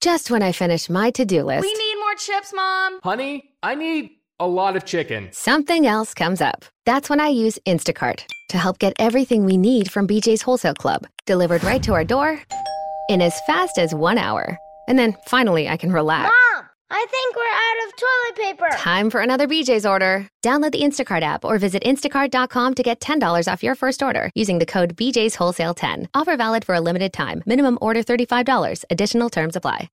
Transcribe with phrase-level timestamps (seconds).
[0.00, 3.00] just when I finish my to-do list, We need more chips, Mom.
[3.02, 5.28] Honey, I need a lot of chicken.
[5.32, 6.64] something else comes up.
[6.86, 11.06] That's when I use Instacart to help get everything we need from BJ's Wholesale Club
[11.26, 12.42] delivered right to our door
[13.08, 14.56] in as fast as one hour.
[14.88, 16.34] And then finally, I can relax.
[16.90, 18.82] Mom, I think we're out of toilet paper.
[18.82, 20.28] Time for another BJ's order.
[20.42, 24.58] Download the Instacart app or visit instacart.com to get $10 off your first order using
[24.58, 26.08] the code BJ's Wholesale 10.
[26.14, 27.42] Offer valid for a limited time.
[27.46, 28.84] Minimum order $35.
[28.90, 29.90] Additional terms apply.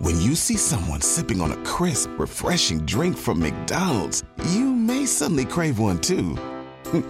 [0.00, 5.44] When you see someone sipping on a crisp, refreshing drink from McDonald's, you may suddenly
[5.44, 6.36] crave one too.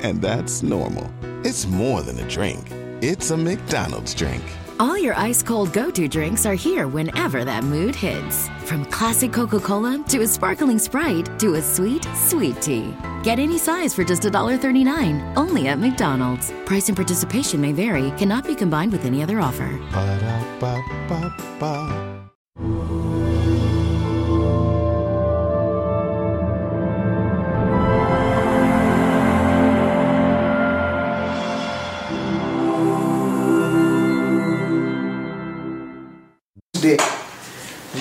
[0.02, 1.10] And that's normal.
[1.44, 2.68] It's more than a drink,
[3.02, 4.42] it's a McDonald's drink.
[4.80, 8.48] All your ice cold go to drinks are here whenever that mood hits.
[8.64, 12.92] From classic Coca Cola to a sparkling Sprite to a sweet, sweet tea.
[13.22, 16.50] Get any size for just $1.39 only at McDonald's.
[16.64, 19.78] Price and participation may vary, cannot be combined with any other offer.
[19.92, 21.44] Ba-da-ba-ba-ba.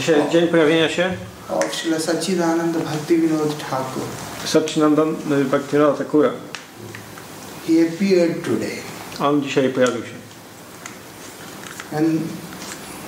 [0.03, 1.11] Dzisiaj dzień pojawienia się
[1.49, 4.03] of Srila Sachidananda Bhakti Vinod Thakur.
[4.45, 5.15] Satchinandan
[5.51, 6.29] Bhaktivinoda Thakura.
[7.67, 8.77] He appeared today.
[9.19, 10.13] On dzisiaj pojawił się.
[11.97, 12.21] And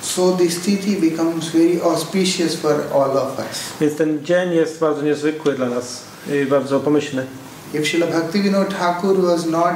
[0.02, 3.60] so this tithi becomes very auspicious for all of us.
[3.82, 6.02] Więc ten dzień jest bardzo niezwykły dla nas
[6.44, 7.26] i bardzo pomyślny.
[7.74, 9.76] If Srila Bhakti Vinod Thakur was not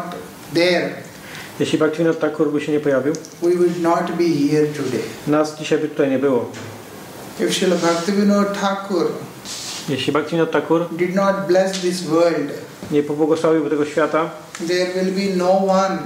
[0.53, 0.89] there,
[1.59, 5.01] Jeśli Bhaktivinoda Thakur by się nie pojawił, we would not be here today.
[5.27, 6.51] nas dzisiaj by tutaj nie było.
[7.39, 9.05] If Srila Bhakti Vinod Thakur
[9.89, 12.51] Jeśli Bhaktivinoda Thakur did not bless this world,
[12.91, 14.29] nie pobłogosławiłby tego świata,
[14.67, 15.97] there will be no one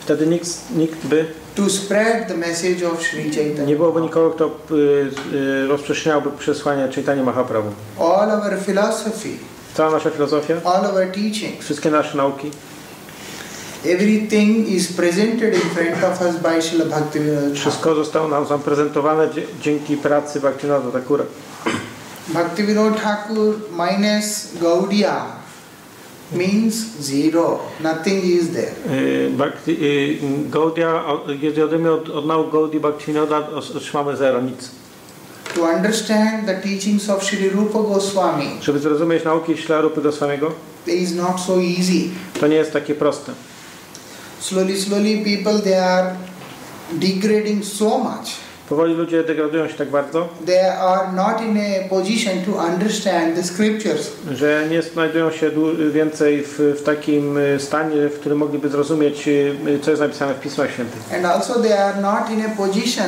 [0.00, 3.64] wtedy nikt, nikt by to spread the message of Sri Chaitanya.
[3.64, 4.74] nie byłoby nikogo, kto y,
[5.34, 7.72] y, rozprzestrzeniałby przesłanie Chaitanya Mahaprabhu.
[8.00, 9.28] All our philosophy,
[9.74, 12.50] Cała nasza filozofia, all our teachings, wszystkie nasze nauki,
[13.86, 17.56] everything is presented in front of us by Srila Bhakti Vinod Thakur.
[17.58, 19.28] wszystko zostało nam zaprezentowane
[19.62, 21.24] dzięki pracy Bhaktivinoda Thakura.
[22.28, 25.26] Bhaktivinoda Thakur minus Gaudiya
[26.32, 27.58] means zero.
[27.80, 28.72] Nothing is there.
[28.98, 30.18] Y, Bhakti, y,
[30.50, 34.70] Gaudia, o- jeżeli odejmie od, od nauk Gaudi Bhaktivinoda, otrzymamy zero, nic.
[35.54, 40.52] To understand the teachings of Sri Rupa Goswami, Żeby zrozumieć nauki Ślarupy Goswamiego,
[40.86, 42.08] it is not so easy.
[42.40, 43.32] to nie jest takie proste.
[44.40, 46.10] Slowly, slowly, people they are
[46.92, 48.30] degrading so much.
[48.68, 53.42] Powoli ludzie degradują się tak bardzo, They are not in a position to understand the
[53.42, 54.10] scriptures.
[54.32, 59.28] że nie znajdują się dłu- więcej w, w takim y, stanie, w którym mogliby zrozumieć,
[59.28, 61.00] y, y, co jest napisane w Pismach Świętych.
[61.16, 63.06] And also, they are not in a position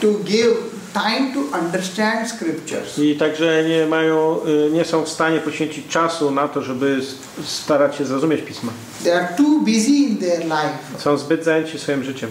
[0.00, 0.56] to give
[0.92, 2.98] time to understand scriptures.
[2.98, 7.00] I także nie mają, y, nie są w stanie poświęcić czasu na to, żeby
[7.44, 8.72] starać się zrozumieć Pisma.
[9.04, 10.98] They are too busy in their life.
[10.98, 12.30] Są zbyt zajęci swoim życiem.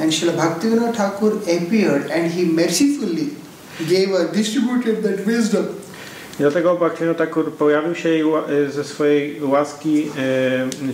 [0.00, 3.26] And Srila Bhaktivinoda Thakur appeared and he mercifully
[3.80, 5.66] gave us, distributed that wisdom.
[6.38, 8.22] I dlatego Bhaktivinoda Thakur pojawił się i
[8.66, 10.10] y, ze swojej łaski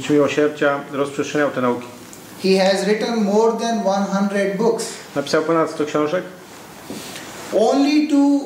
[0.06, 1.95] czy miłosierdzia rozprzestrzeniał te nauki.
[2.46, 4.84] He has written more than 100 books
[5.16, 6.24] Napisał ponad 100 książek,
[7.58, 8.40] only to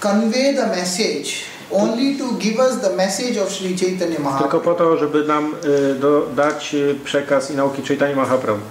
[0.00, 1.28] convey the message,
[1.70, 4.60] only to give us the message of Sri Chaitanya tylko Mahaprabhu.
[4.60, 8.62] po to, żeby nam y, do, dać y, przekaz i nauki Chaitanya Mahaprabhu.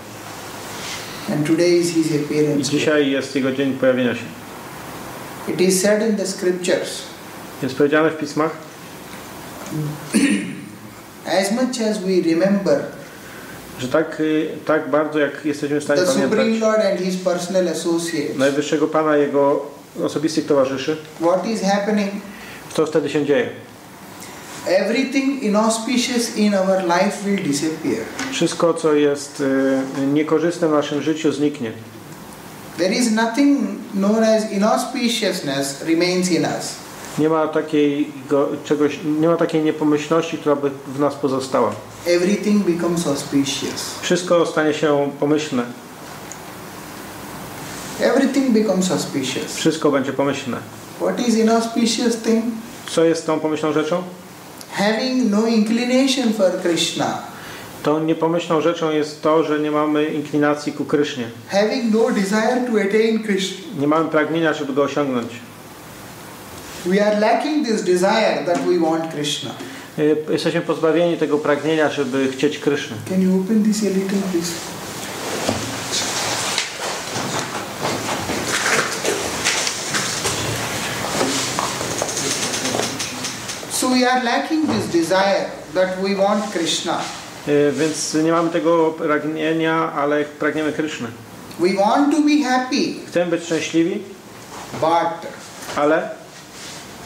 [1.34, 2.72] And today is his I appearance.
[2.72, 4.24] dzisiaj jest jego dzień pojawienia się.
[5.48, 7.02] It is said in the scriptures,
[7.64, 8.52] Jest powiedziane w pismach,
[11.26, 12.84] as much as we remember
[13.80, 17.16] że tak, y, tak bardzo jak jesteśmy w stanie the Supreme pamiętać Lord and his
[17.16, 19.66] personal associates, Najwyższego Pana Jego
[20.04, 22.12] osobistych towarzyszy, what is happening
[22.74, 23.50] co wtedy się dzieje?
[24.68, 28.06] everything inauspicious in our life will disappear.
[28.32, 31.72] Wszystko, co jest y, niekorzystne w naszym życiu, zniknie.
[32.78, 33.60] There is nothing
[33.94, 36.76] known as inauspiciousness remains in us.
[37.20, 41.72] Nie ma takiej, go, czegoś, nie ma takiej niepomyślności, która by w nas pozostała.
[42.06, 44.00] Everything becomes auspicious.
[44.02, 45.64] Wszystko stanie się pomyślne.
[48.00, 49.56] Everything becomes auspicious.
[49.56, 50.58] Wszystko będzie pomyślne.
[51.02, 52.46] What is inauspicious thing?
[52.90, 54.04] Co jest tą pomyślną rzeczą?
[54.72, 57.22] Having no inclination for Krishna.
[57.84, 61.28] Tą niepomyślną rzeczą jest to, że nie mamy inklinacji ku Krysznie.
[61.50, 63.66] Having no desire to attain Krishna.
[63.80, 65.49] Nie mamy pragnienia, żeby go osiągnąć.
[66.86, 69.52] We are lacking this desire that we want Krishna.
[70.00, 72.98] Y, jesteśmy pozbawieni tego pragnienia, żeby chcieć Krishna.
[73.10, 74.52] Can you open this a little, please?
[83.72, 87.02] So we are lacking this desire that we want Krishna.
[87.48, 91.08] Y, więc nie mamy tego pragnienia, ale pragniemy Krishna.
[91.60, 92.94] We want to be happy.
[93.08, 94.04] Chcemy być szczęśliwi.
[94.82, 95.32] But
[95.76, 96.19] ale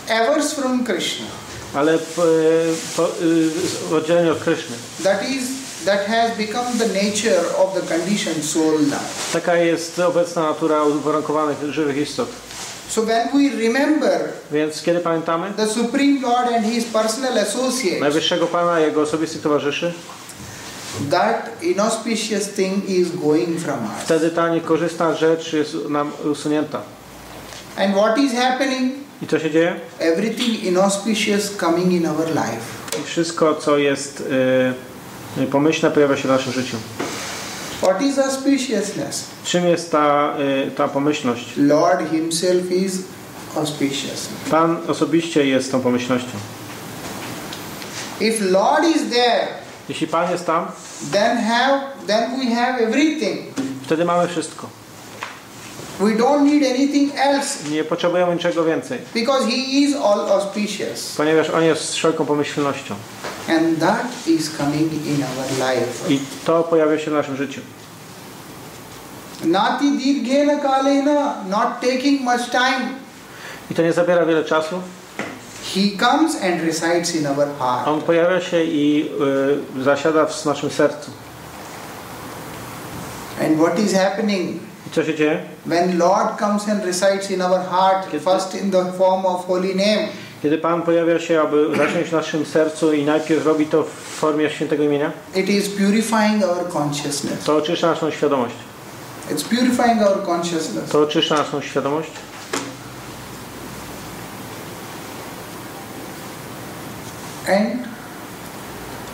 [0.09, 1.25] averse from Krishna.
[1.75, 2.21] ale p,
[2.97, 3.07] po,
[3.91, 4.75] y, oddzieleni od Kryszny.
[5.03, 5.43] That is,
[5.85, 8.99] that has become the nature of the conditioned soul now.
[9.33, 12.29] Taka jest obecna natura uwarunkowanych żywych istot.
[12.89, 14.19] So when we remember
[14.51, 19.41] Więc kiedy pamiętamy the Supreme Lord and His personal associates, Najwyższego Pana i Jego osobistych
[19.41, 19.93] towarzyszy,
[21.11, 24.03] that inauspicious thing is going from us.
[24.05, 26.81] wtedy ta niekorzystna rzecz jest nam usunięta.
[27.77, 28.93] And what is happening?
[29.23, 29.75] I co się dzieje?
[29.99, 32.99] Everything inauspicious coming in our life.
[33.01, 34.23] I wszystko, co jest
[35.37, 36.77] y, pomyślne, pojawia się w naszym życiu.
[37.81, 39.23] What is auspiciousness?
[39.45, 40.33] Czym jest ta,
[40.67, 41.53] y, ta pomyślność?
[41.57, 42.93] Lord Himself is
[43.55, 44.27] auspicious.
[44.51, 46.37] Pan osobiście jest tą pomyślnością.
[48.19, 49.47] If Lord is there,
[49.89, 50.65] Jeśli Pan jest tam,
[51.11, 53.39] then have then we have everything.
[53.85, 54.67] wtedy mamy wszystko.
[55.99, 61.15] We don't need anything else Nie potrzebujemy niczego więcej, because He is all auspicious.
[61.17, 62.95] ponieważ On jest wszelką pomyślnością.
[63.49, 66.09] And that is coming in our life.
[66.13, 67.61] I to pojawia się w naszym życiu.
[69.43, 72.89] Nati dirghena kalena, not taking much time.
[73.71, 74.75] I to nie zabiera wiele czasu.
[75.75, 77.87] He comes and resides in our heart.
[77.87, 79.09] On pojawia się i
[79.79, 81.11] y, zasiada w naszym sercu.
[83.41, 84.59] And what is happening?
[84.95, 85.39] Co się dzieje?
[85.65, 89.75] When Lord comes and resides in our heart, Kiedy- first in the form of holy
[89.75, 90.07] name,
[90.43, 93.87] Kiedy Pan pojawia się, aby zacząć w naszym sercu i najpierw robi to w
[94.19, 97.43] formie świętego imienia, it is purifying our consciousness.
[97.45, 98.55] to oczyszcza naszą świadomość.
[99.31, 100.89] It's purifying our consciousness.
[100.89, 102.09] To oczyszcza naszą świadomość.
[107.47, 107.83] And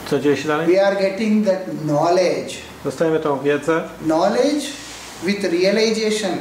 [0.10, 0.68] Co dzieje się dalej?
[0.68, 2.54] we are getting that knowledge.
[2.84, 4.66] Dostajemy tą wiedzę, Knowledge
[5.24, 6.31] with realization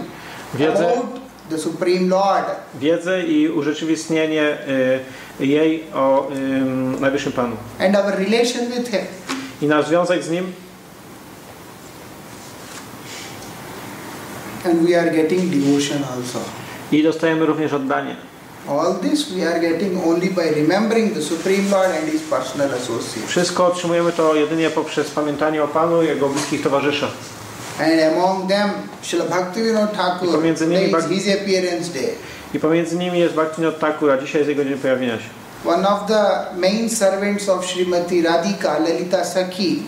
[0.54, 0.92] Wiedzę.
[0.92, 1.20] about
[1.50, 2.44] the Supreme Lord.
[2.80, 4.58] wiedzę i urzeczywistnienie
[5.40, 6.28] y, jej o
[6.96, 7.56] y, Najwyższym Panu.
[7.80, 9.00] and our relation with Him.
[9.62, 10.52] I nasz związek z Nim
[14.64, 16.38] And we are getting devotion also.
[16.92, 18.16] i dostajemy również oddanie.
[18.69, 23.26] All this we are getting only by remembering the Supreme Lord and His personal associates.
[23.30, 27.10] Wszystko otrzymujemy to jedynie poprzez pamiętanie o Panu i Jego bliskich towarzyszach.
[27.80, 28.70] And among them,
[29.02, 32.14] Srila Bhaktivinoda I Thakur, Bhak- his appearance day.
[32.54, 35.28] I pomiędzy nimi jest Bhaktivinoda Thakur, a dzisiaj jest jego dzień pojawienia się.
[35.64, 39.82] One of the main servants of Srimati Radhika Lalita Sakhi,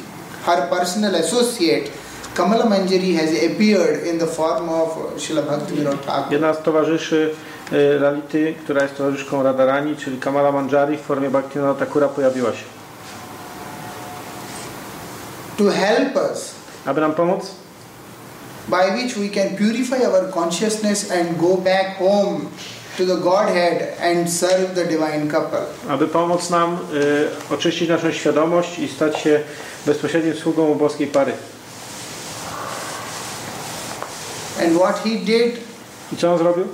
[0.46, 1.90] her personal associate,
[2.34, 6.32] Kamala Manjari has appeared in the form of Srila Bhaktivinoda Thakur.
[6.32, 7.31] Jedna z towarzyszy
[7.72, 12.64] y, Lality, która jest towarzyszką Radharani, czyli Kamala Manjari w formie Bhaktivinoda Thakura pojawiła się.
[15.58, 16.54] To help us
[16.87, 17.50] Aby nam pomóc,
[18.70, 22.40] by which we can purify our consciousness and go back home
[22.96, 25.58] to the Godhead and serve the divine couple.
[25.88, 26.78] aby pomóc nam
[27.50, 29.40] y, oczyścić naszą świadomość i stać się
[29.87, 31.32] bezpośrednim sługą boskiej pary.
[34.62, 35.56] And what he did
[36.12, 36.64] I co on zrobił?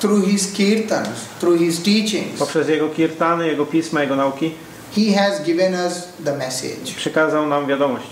[0.00, 1.08] through his kirtans,
[1.40, 4.54] through his teachings, Poprzez jego kirtany, jego pisma, jego nauki
[4.96, 6.92] he has given us the message.
[6.96, 8.06] przekazał nam wiadomość.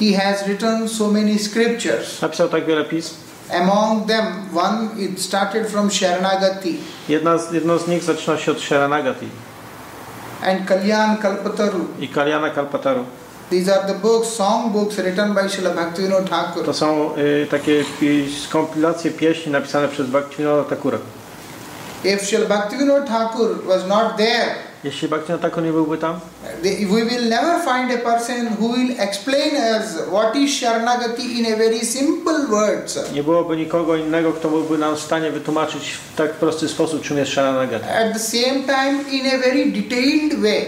[0.00, 2.22] He has written so many scriptures.
[2.22, 3.14] Napisał tak wiele pism.
[3.62, 8.60] Among them, one it started from Sharanagati Jedna z, jedno z nich zaczyna się od
[8.60, 9.28] Sharanagati
[10.42, 11.86] and Kalyan Kalpataru.
[12.00, 13.04] i Kalyana Kalpataru.
[13.50, 16.64] These are the books, song books written by Srila Bhaktivinoda Thakur.
[16.64, 20.98] To są y, takie pi- skompilacje pieśni napisane przez Bhaktivinoda Thakura.
[22.04, 26.20] If Srila Bhaktivinoda Thakur was not there, Jeśli Bhaktivinoda nie byłby tam,
[26.62, 31.56] we will never find a person who will explain us what is Sharanagati in a
[31.56, 32.98] very simple words.
[33.12, 37.18] nie byłoby nikogo innego, kto byłby nam w stanie wytłumaczyć w tak prosty sposób, czym
[37.18, 37.84] jest Sharanagati.
[37.84, 40.64] At the same time, in a very detailed way.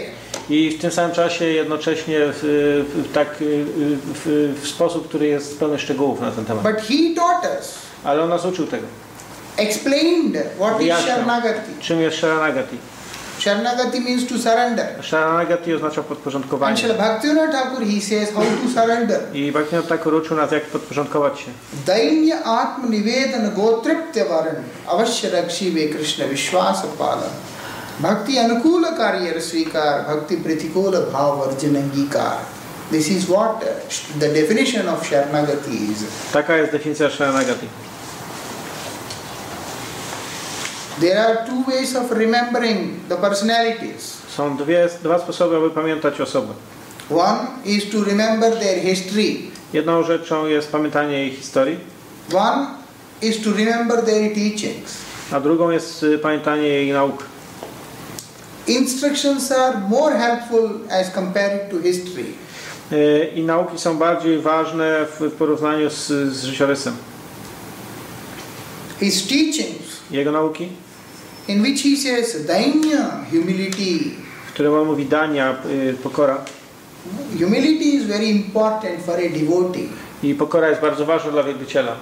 [0.49, 2.39] I w tym samym czasie jednocześnie w,
[2.95, 3.65] w, tak y,
[4.25, 6.63] w, w sposób, który jest pełny szczegółów na ten temat.
[6.63, 7.73] But he taught us,
[8.03, 8.87] Ale on nas uczył tego.
[9.57, 11.71] explained what is Sharanagati.
[11.81, 12.77] czym jest Sharanagati.
[13.38, 14.86] Sharanagati means to surrender.
[15.02, 16.76] Sharanagati oznacza And podporządkowanie.
[16.76, 19.20] Srila Bhaktivinoda Thakur, he says how to surrender.
[19.34, 21.50] I Bhaktivinoda Thakur uczył nas, jak podporządkować się.
[21.86, 24.56] दैन्य आत्म निवेदन गोतृप्य वरण
[24.88, 27.32] अवश्य रक्षी वे कृष्ण विश्वास पालन
[28.02, 32.38] भक्ति अनुकूल कार्य स्वीकार भक्ति प्रतिकूल भाव वर्जन अंगीकार
[32.92, 33.64] this is what
[34.20, 37.68] the definition of शरणागति is Taka jest definicja Sharanagati.
[40.99, 44.17] There are two ways of remembering the personalities.
[44.37, 46.53] Są dwie, dwa sposoby, aby pamiętać osoby.
[47.09, 49.35] One is to remember their history.
[49.73, 51.79] Jedną rzeczą jest pamiętanie jej historii,
[52.33, 52.67] One
[53.21, 54.97] is to remember their teachings.
[55.31, 57.23] a drugą jest y, pamiętanie jej nauk.
[58.67, 62.25] Instructions are more helpful as compared to history.
[62.91, 66.93] Y, I nauki są bardziej ważne w porównaniu z, z życiorysem.
[68.99, 70.69] His teachings, Jego nauki,
[71.49, 74.15] in which he says dainya, humility.
[74.59, 76.37] on mówi dania, y, pokora.
[77.39, 79.89] Humility is very important for a devotee.
[80.23, 81.95] I pokora jest bardzo ważna dla wielbiciela.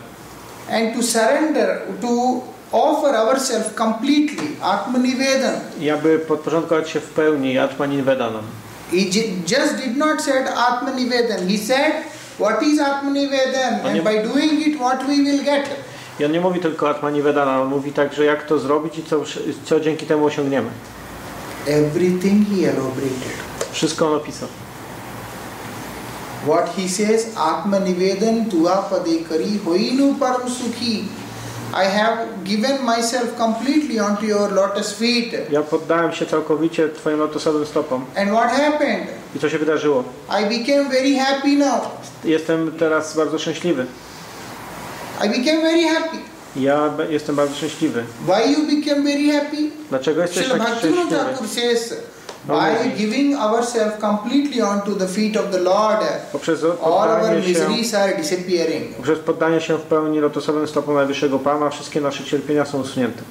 [0.72, 5.56] And to surrender, to offer ourselves completely, Atmanivedan.
[5.80, 8.44] I aby podporządkować się w pełni Atmanin Vedanam.
[8.92, 11.48] He ju- just did not say Atmanivedan.
[11.48, 11.94] He said,
[12.40, 13.86] what is Atmanivedan?
[13.86, 15.70] And by doing it, what we will get.
[16.20, 19.22] I on nie mówi tylko Atmani Vedana, on mówi także jak to zrobić i co,
[19.66, 20.70] co dzięki temu osiągniemy.
[21.68, 23.38] Everything he elaborated.
[23.72, 24.48] Wszystko on opisał.
[26.48, 31.06] What he says, Atmanivedan tua pade kari hoinu param sukhi.
[31.74, 35.52] I have given myself completely onto your lotus feet.
[35.52, 38.06] Ja poddałem się całkowicie Twoim lotosowym stopom.
[38.16, 39.08] And what happened?
[39.36, 40.04] I co się wydarzyło?
[40.30, 41.82] I became very happy now.
[42.24, 43.86] Jestem teraz bardzo szczęśliwy.
[45.26, 46.18] I became very happy.
[46.56, 48.04] Ja jestem bardzo szczęśliwy.
[48.28, 49.58] Why you became very happy?
[49.90, 51.16] Dlaczego jesteś taki szczęśliwy?
[51.48, 51.94] Says,
[52.48, 57.94] by giving ourselves completely onto the feet of the Lord, Poprzez all our się, miseries
[57.94, 58.96] are disappearing.
[58.96, 63.22] poprzez poddanie się w pełni lotosowym stopom Najwyższego Pana, wszystkie nasze cierpienia są usunięte.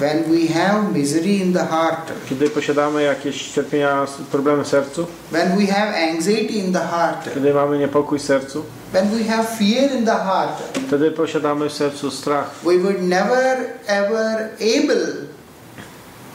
[0.00, 5.56] When we have misery in the heart, Kiedy posiadamy jakieś cierpienia, problemy w sercu, when
[5.58, 9.92] we have anxiety in the heart, kiedy mamy niepokój w sercu, when we have fear
[9.92, 12.50] in the heart, wtedy posiadamy w sercu strach.
[12.64, 13.56] we would never
[13.86, 15.06] ever able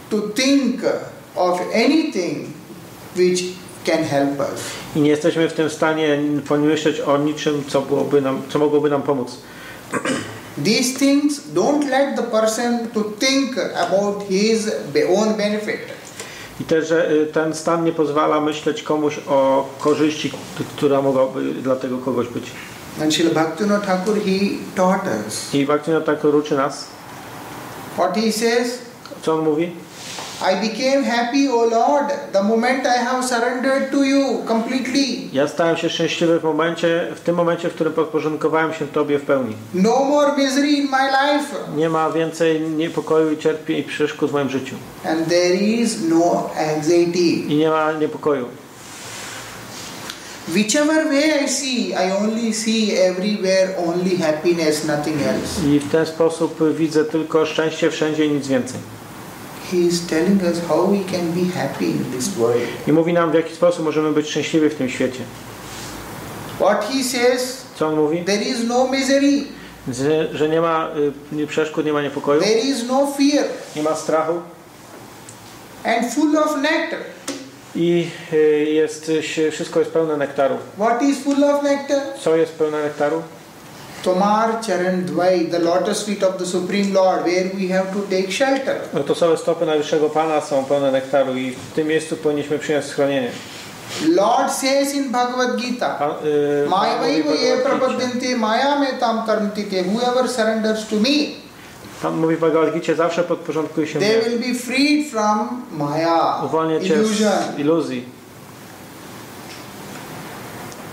[0.10, 0.82] to think
[1.36, 2.48] of anything
[3.16, 3.44] which
[3.86, 4.62] can help us.
[4.96, 9.02] I nie jesteśmy w tym stanie pomyśleć o niczym, co, byłoby nam, co mogłoby nam
[9.02, 9.38] pomóc.
[10.64, 14.72] These things don't let the person to think about his
[15.10, 15.80] own benefit.
[16.60, 20.32] I też y, ten stan nie pozwala myśleć komuś o korzyści,
[20.76, 22.52] która mogłaby dla tego kogoś być.
[23.02, 24.40] And Srila Bhaktivinoda Thakur, he
[24.76, 25.54] taught us.
[25.54, 26.88] I Bhaktivinoda tak uczy nas.
[27.96, 28.80] What he says,
[29.22, 29.72] Co on mówi?
[30.42, 35.30] I became happy, O Lord, the moment I have surrendered to you completely.
[35.34, 39.22] Ja stałem się szczęśliwy w momencie, w tym momencie, w którym podporządkowałem się Tobie w
[39.26, 39.56] pełni.
[39.74, 41.56] No more misery in my life.
[41.76, 44.76] Nie ma więcej niepokoju i cierpień i przeszkód w moim życiu.
[45.06, 47.54] And there is no anxiety.
[47.54, 48.46] I nie ma niepokoju.
[50.56, 55.68] Whichever way I see, I only see everywhere only happiness, nothing else.
[55.68, 58.80] I w ten sposób widzę tylko szczęście wszędzie i nic więcej.
[62.88, 65.20] I mówi nam, w jaki sposób możemy być szczęśliwi w tym świecie.
[66.60, 68.24] What he says, Co on mówi?
[68.26, 69.44] there is no misery,
[69.94, 70.90] Że, że nie ma
[71.40, 73.46] y, przeszkód, nie ma niepokoju, there is no fear,
[73.76, 74.34] nie ma strachu
[75.84, 77.00] and full of nectar.
[77.76, 80.56] i y, jest, się- wszystko jest pełne nektaru.
[80.80, 82.02] What is full of nectar?
[82.20, 83.22] Co jest pełne nektaru?
[84.04, 88.32] Tomar Charan Dvai, the lotus feet of the Supreme Lord, where we have to take
[88.32, 88.80] shelter.
[88.94, 93.32] Lotosowe stopy Najwyższego Pana są pełne nektaru i w tym miejscu powinniśmy przyjąć schronienie.
[94.08, 96.12] Lord says in Bhagavad Gita, Pan,
[96.66, 99.84] y, Maya vaiva ye prapadyante maya me tam taranti te.
[99.84, 101.10] Whoever surrenders to me,
[102.02, 106.42] Pan mówi w Bhagavad Gicie, zawsze podporządkuje się they will be freed from maya,
[106.82, 107.32] illusion.
[107.58, 108.17] iluzji.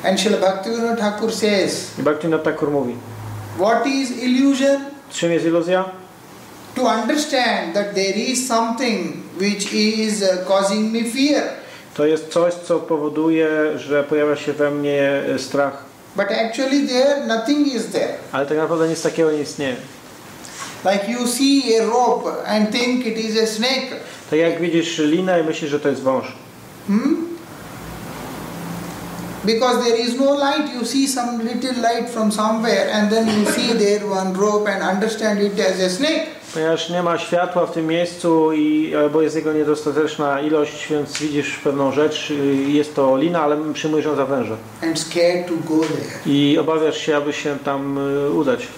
[0.05, 2.97] And Srila Bhaktivinoda Thakur says, Bhaktivinoda Thakur mówi,
[3.59, 4.85] what is illusion?
[5.13, 5.85] czym jest iluzja?
[6.75, 11.43] To understand that there is something which is uh, causing me fear.
[11.95, 15.85] To jest coś, co powoduje, że pojawia się we mnie y, strach.
[16.17, 18.15] But actually there nothing is there.
[18.33, 19.77] Ale tak naprawdę nic takiego nie istnieje.
[20.85, 23.89] Like you see a rope and think it is a snake.
[24.31, 26.25] Tak jak widzisz linę i myślisz, że to jest wąż.
[26.89, 27.34] Hmm?
[29.45, 33.47] Because there is no light, you see some little light from somewhere and then you
[33.53, 36.27] see there one rope and understand it as a snake.
[36.55, 41.59] Ponieważ nie ma światła w tym miejscu i albo jest jego niedostateczna ilość, więc widzisz
[41.65, 42.35] pewną rzecz, y,
[42.69, 44.57] jest to lina, ale przyjmujesz ją za węża.
[44.83, 46.07] And scared to go there.
[46.27, 48.69] I obawiasz się, aby się tam y, udać.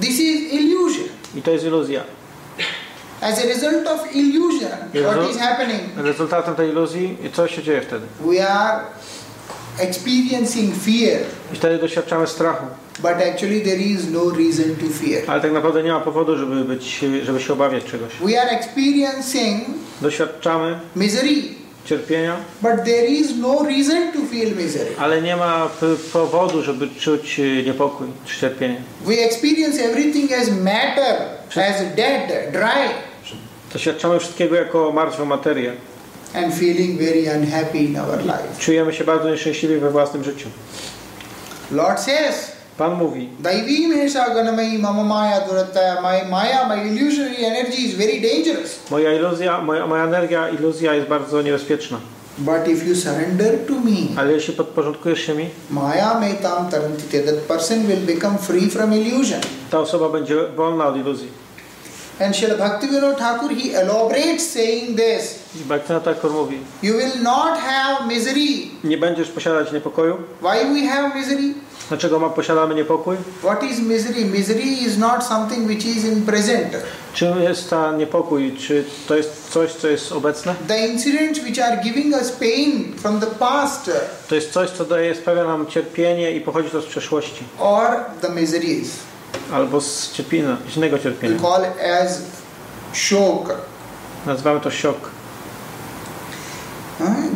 [0.00, 1.08] This is illusion.
[1.36, 2.04] I to jest iluzja.
[3.24, 4.70] As a result of illusion,
[5.04, 5.80] what is happening?
[5.96, 8.06] Rezultatem tej iluzji, co się dzieje wtedy?
[8.20, 8.80] We are
[9.78, 11.18] experiencing fear,
[11.52, 12.66] I wtedy doświadczamy strachu.
[13.02, 15.22] but actually there is no reason to fear.
[15.26, 18.12] Ale tak naprawdę nie ma powodu, żeby, być, żeby się obawiać czegoś.
[18.24, 19.64] We are experiencing
[20.00, 21.34] Doświadczamy misery,
[21.84, 24.90] cierpienia, but there is no reason to feel misery.
[24.98, 25.68] ale nie ma
[26.12, 28.76] powodu, żeby czuć y, niepokój czy cierpienie.
[29.06, 31.14] We experience everything as matter,
[31.48, 32.88] as dead, dry,
[33.74, 35.72] Doświadczamy wszystkiego jako martwą materię.
[36.34, 38.58] and feeling very unhappy in our life.
[38.58, 40.48] Czujemy się bardzo nieszczęśliwi we własnym życiu.
[41.70, 43.28] Lord says, Pan mówi,
[48.90, 51.98] moja iluzja, moja, moja energia, iluzja jest bardzo niebezpieczna.
[52.38, 57.34] But if you surrender to me, Ale jeśli podporządkujesz się mi, Maya Metam Tarantite, that
[57.34, 59.40] person will become free from illusion.
[59.70, 61.43] ta osoba będzie wolna od iluzji.
[62.20, 65.38] And Srila Bhaktivinoda Thakur, he elaborates saying this.
[65.66, 68.70] Bhaktivinoda Thakur mówi, You will not have misery.
[68.84, 70.16] nie będziesz posiadać niepokoju.
[70.42, 71.54] Why we have misery?
[71.88, 73.16] Dlaczego ma, posiadamy niepokój?
[73.42, 74.24] What is misery?
[74.24, 76.76] Misery is not something which is in present.
[77.14, 78.56] Czym jest ta niepokój?
[78.56, 80.54] Czy to jest coś, co jest obecne?
[80.68, 83.90] The incidents which are giving us pain from the past
[84.28, 87.44] To jest coś, co daje, sprawia nam cierpienie i pochodzi to z przeszłości.
[87.58, 87.88] or
[88.20, 88.88] the miseries.
[89.52, 91.38] Albo z cierpienia, innego We cierpienia.
[91.40, 91.64] call
[92.02, 92.22] as
[92.92, 93.48] shock.
[94.26, 95.10] Nazywamy to szok.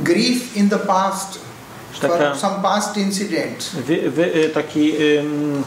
[0.04, 1.38] Grief in the past
[1.94, 3.70] Że for taka, some past incident.
[3.74, 5.62] wy, wy, y, taki ym,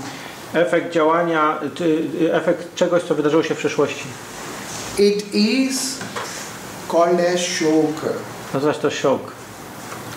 [0.53, 1.59] efekt działania,
[2.21, 4.03] y, efekt czegoś, co wydarzyło się w przeszłości.
[4.97, 5.97] It is
[6.91, 8.13] called as shock.
[8.53, 9.31] Nazywa się to szok.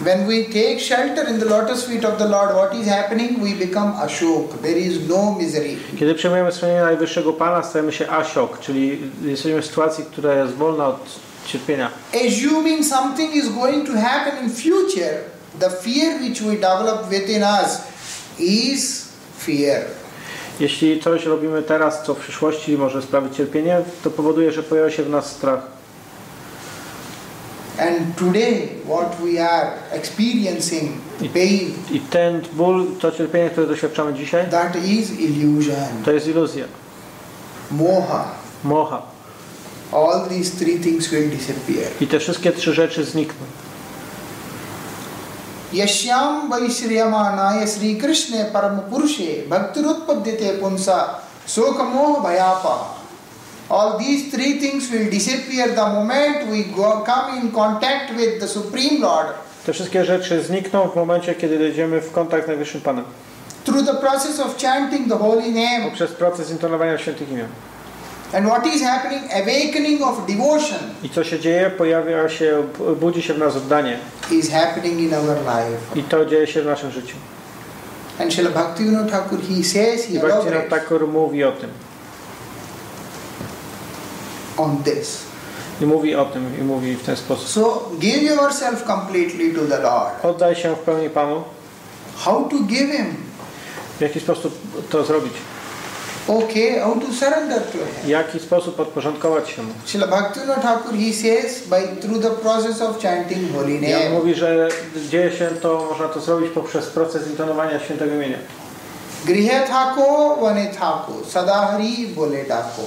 [0.01, 3.41] When we take shelter in the lotus feet of the Lord, what is happening?
[3.41, 4.61] We become ashok.
[4.61, 5.77] There is no misery.
[5.99, 10.87] Kiedy przyjmujemy schronienie Najwyższego Pana, stajemy się asiok, czyli jesteśmy w sytuacji, która jest wolna
[10.87, 11.01] od
[11.47, 11.91] cierpienia.
[12.27, 15.19] Assuming something is going to happen in future,
[15.61, 17.79] the fear which we develop within us
[18.39, 19.09] is
[19.39, 19.83] fear.
[20.61, 25.03] Jeśli coś robimy teraz, co w przyszłości może sprawić cierpienie, to powoduje, że pojawia się
[25.03, 25.75] w nas strach.
[27.85, 34.15] And today, what we are experiencing, the pain, I ten ból, to cierpienie, które doświadczamy
[34.15, 36.65] dzisiaj, that is illusion, to jest iluzja,
[37.71, 38.25] moha.
[38.65, 39.03] mocha.
[39.93, 41.91] All these three things will disappear.
[42.01, 43.47] I te wszystkie trzy rzeczy znikną.
[45.75, 50.99] यश्याम वैश्रियमानाय श्री कृष्णे परम पुरुषे भक्तिरुत्पद्यते पुंसा
[51.49, 52.94] शोक मोह भयापा
[53.71, 58.49] all these three things will disappear the moment we go, come in contact with the
[58.49, 59.29] supreme lord
[59.67, 63.05] Te wszystkie rzeczy znikną w momencie, kiedy dojdziemy w kontakt z Najwyższym Panem.
[63.65, 67.47] through the process of chanting the holy name Poprzez proces intonowania świętych imion.
[68.33, 71.71] and what is happening awakening of devotion I co się dzieje?
[71.71, 72.63] Pojawia się,
[73.01, 73.99] budzi się w nas oddanie.
[74.31, 77.17] is happening in our life I to dzieje się w naszym życiu.
[78.21, 81.71] and Srila Bhaktivinoda Thakur he says he I Bhaktivinoda Thakur mówi o tym.
[84.57, 85.19] On this
[85.81, 87.49] I mówi o tym, i mówi w ten sposób.
[87.49, 91.43] so give yourself completely to the lord Oddaj się w pełni Panu.
[92.25, 93.17] how to give him
[93.99, 94.59] W jaki sposób
[94.91, 95.33] to zrobić?
[96.29, 97.87] Okay, how to surrender to Him?
[98.05, 99.73] W jaki sposób podporządkować się Mu?
[99.85, 104.11] Srila Bhaktivinoda Thakur, he says, by through the process of chanting holy I on name.
[104.11, 104.69] mówi, że
[105.11, 108.39] dzieje się to, można to zrobić poprzez proces intonowania świętego imienia.
[109.25, 112.83] Grihe thako vane thako, sadahari bole dako.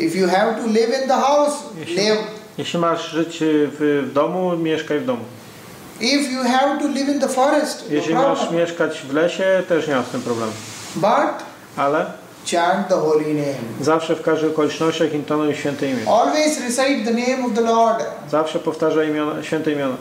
[0.00, 2.18] If you have to live in the house, Jeśli, live.
[2.58, 5.24] jeśli masz żyć w, w domu, mieszkaj w domu.
[6.00, 8.60] If you have to live in the forest, no Jeśli masz problem.
[8.60, 10.52] mieszkać w lesie, też nie ma z tym problemu.
[10.96, 11.44] But
[11.76, 12.06] Ale
[12.52, 13.54] chant the holy name.
[13.80, 16.02] zawsze w każdych okolicznościach intonuj święte imię.
[16.08, 18.04] Always recite the name of the Lord.
[18.30, 19.96] Zawsze powtarzaj imiona, święte imiona.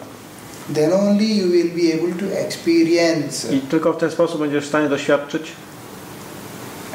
[0.75, 3.53] Then only you will be able to experience.
[3.55, 5.51] I tylko w ten sposób będziesz w stanie doświadczyć.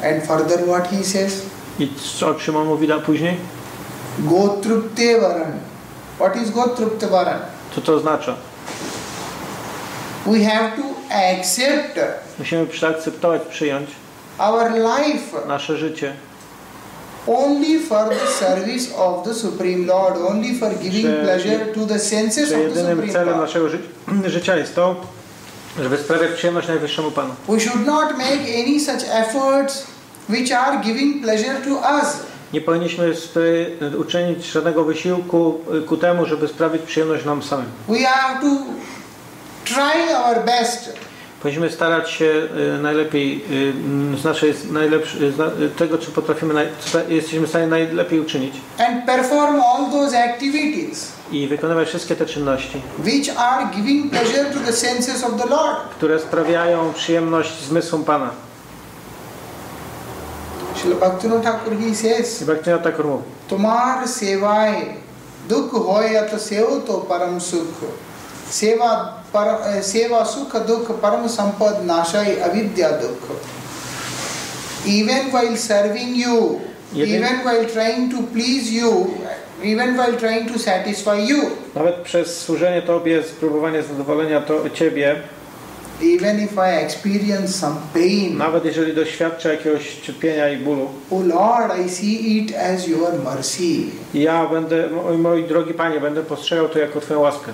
[0.03, 1.33] And further what he says?
[1.79, 1.89] I
[2.19, 3.37] co- on mówi da- później?
[4.19, 5.51] Gotrupte varan.
[6.19, 7.39] What is Gotrupte varan?
[7.75, 8.35] Co to oznacza?
[10.25, 10.83] We have to
[11.15, 11.99] accept
[12.39, 13.89] Musimy zaakceptować, przyjąć
[14.39, 16.13] our life nasze życie,
[17.27, 21.99] only for the service of the Supreme Lord, only for giving Że- pleasure to the
[21.99, 23.41] senses of the jedynym Supreme celem Lord.
[23.41, 23.79] naszego ży
[24.29, 24.95] życia jest to,
[25.83, 27.33] żeby sprawiać przyjemność Najwyższemu Panu.
[27.49, 29.83] We should not make any such efforts
[30.29, 32.19] which are giving pleasure to us.
[32.53, 33.13] Nie powinniśmy
[33.97, 37.65] uczynić żadnego wysiłku y, ku temu, żeby sprawić przyjemność nam samym.
[37.87, 38.47] We have to
[39.65, 40.99] try our best
[41.41, 43.45] Powinniśmy starać się y, najlepiej,
[44.15, 48.19] y, z naszej, najlepszy, z na, y, tego, co potrafimy, co jesteśmy w stanie najlepiej
[48.19, 54.45] uczynić and perform all those activities i wykonywać wszystkie te czynności, which are giving pleasure
[54.45, 55.79] to the senses of the Lord.
[55.91, 58.48] które sprawiają przyjemność zmysłom Pana.
[60.79, 64.81] Srila Bhaktivinoda Thakur he says, I Bhaktivinoda तुम्हार सेवाए
[65.49, 67.83] दुख होय तो सेव तो परम सुख
[68.51, 68.91] सेवा
[69.35, 73.23] पर, सेवा सुख दुख परम संपद नाशाई अविद्या दुख
[74.85, 76.61] even while serving you
[76.93, 78.91] Jeden- even while trying to please you
[79.63, 81.41] even while trying to satisfy you
[81.75, 85.15] nawet przez służenie Tobie, spróbowanie zadowolenia to, Ciebie,
[86.01, 91.85] even if I experience some pain nawet jeżeli doświadczę jakiegoś cierpienia i bólu, oh Lord
[91.85, 93.63] I see it as your mercy
[94.13, 97.51] ja będę, moi, drogi Panie, będę postrzegał to jako Twoją łaskę.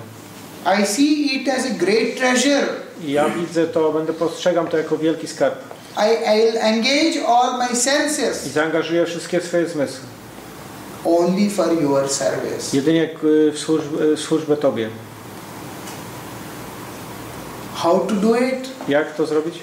[0.82, 2.66] I see it as a great treasure
[3.04, 5.54] I ja widzę to, będę postrzegam to jako wielki skarb.
[5.96, 10.00] I, I'll engage all my I senses zaangażuję wszystkie swoje zmysły.
[11.04, 12.76] only for your service.
[12.76, 14.88] Jedynie y, w służbę, w służbę Tobie.
[17.86, 18.68] How to do it?
[18.88, 19.54] Jak to zrobić?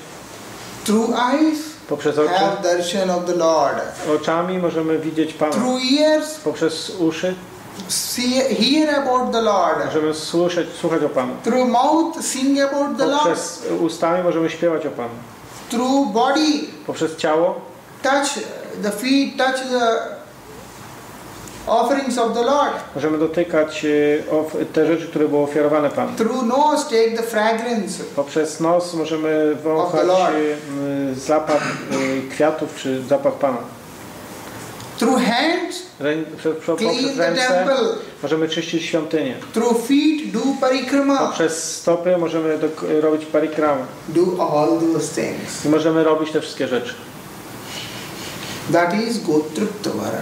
[0.86, 1.60] Through eyes,
[1.90, 2.30] Poprzez oczy.
[2.34, 3.76] have darshan of the Lord.
[4.16, 5.52] Oczami możemy widzieć Pana.
[5.52, 7.36] Through ears, Poprzez uszy
[7.88, 9.86] see, hear about the Lord.
[9.86, 11.34] możemy słyszeć, słuchać o Panu.
[11.44, 13.24] Through mouth, sing about the Lord.
[13.24, 15.14] Poprzez ustami możemy śpiewać o Panu.
[15.70, 17.62] Through body, Poprzez ciało
[18.04, 18.44] touch
[18.84, 20.23] the feet, touch the
[21.68, 22.74] offerings of the Lord.
[22.96, 23.86] możemy dotykać
[24.32, 26.12] of- te rzeczy, które były ofiarowane Panu.
[26.18, 28.04] Through nose, take the fragrance.
[28.16, 30.08] Poprzez nos możemy wąchać
[31.12, 33.58] y, zapach y, kwiatów czy zapach Pana.
[35.00, 35.78] Through hands,
[36.66, 37.76] Poprzez the ręce temple.
[38.24, 39.36] możemy czyścić świątynię.
[39.54, 41.18] Through feet, do parikrama.
[41.18, 43.82] Poprzez stopy możemy dok- robić parikramę.
[44.08, 45.66] Do all those things.
[45.66, 46.94] I możemy robić te wszystkie rzeczy.
[48.74, 50.22] That is Gotriptavara.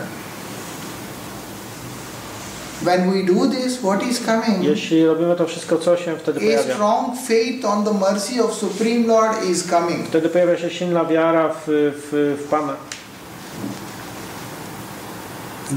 [2.83, 4.63] When we do this, what is coming?
[4.63, 6.73] Jeśli robimy to wszystko, co się wtedy A pojawia?
[6.73, 10.07] strong faith on the mercy of Supreme Lord is coming.
[10.07, 12.73] Wtedy pojawia się silna wiara w, w, w Pana.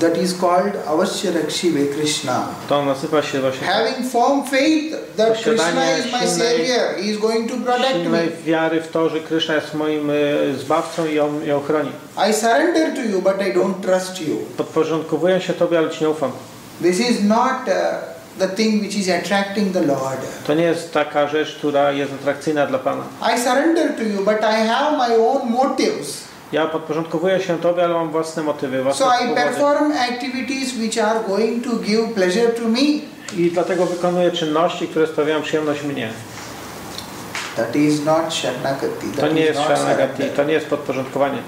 [0.00, 2.48] That is called Avashya Rakshive Krishna.
[2.68, 7.50] To nazywa się właśnie Having firm faith that Krishna is my savior, he is going
[7.50, 8.22] to protect me.
[8.44, 11.90] wiary w to, że Kryszna jest moim y, zbawcą i On mnie ochroni.
[12.30, 14.36] I surrender to you, but I don't trust you.
[14.56, 16.30] Podporządkowuję się Tobie, ale Ci nie ufam.
[16.82, 17.74] This is not uh,
[18.38, 20.18] the thing which is attracting the Lord.
[20.46, 23.04] To nie jest taka rzecz, która jest atrakcyjna dla Pana.
[23.34, 26.24] I surrender to you, but I have my own motives.
[26.52, 31.20] Ja podporządkowuję się Tobie, ale mam własne motywy, własne So I perform activities which are
[31.28, 32.80] going to give pleasure to me.
[33.36, 36.10] I dlatego wykonuję czynności, które sprawiają przyjemność mnie.
[37.56, 39.06] That is not Sharanagati.
[39.20, 40.08] To nie jest surrender.
[40.36, 41.38] to nie jest podporządkowanie.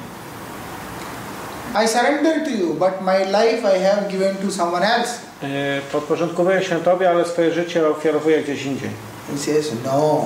[1.85, 5.19] I surrender to you, but my life I have given to someone else.
[5.43, 5.49] Yy,
[5.93, 8.91] Podporządkowuję się Tobie, ale swoje życie ofiarowuję gdzieś indziej.
[9.33, 10.25] He says, No.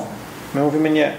[0.55, 1.13] My mówimy nie.